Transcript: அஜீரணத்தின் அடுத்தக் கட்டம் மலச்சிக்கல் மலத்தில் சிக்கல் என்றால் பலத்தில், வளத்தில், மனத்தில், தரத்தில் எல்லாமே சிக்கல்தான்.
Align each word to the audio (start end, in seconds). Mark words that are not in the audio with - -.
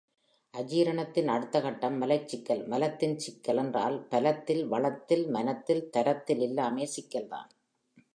அஜீரணத்தின் 0.53 1.27
அடுத்தக் 1.27 1.63
கட்டம் 1.63 2.01
மலச்சிக்கல் 2.01 2.67
மலத்தில் 2.67 3.17
சிக்கல் 3.17 3.57
என்றால் 3.57 4.07
பலத்தில், 4.09 4.67
வளத்தில், 4.67 5.27
மனத்தில், 5.27 5.89
தரத்தில் 5.89 6.39
எல்லாமே 6.39 6.85
சிக்கல்தான். 6.85 7.49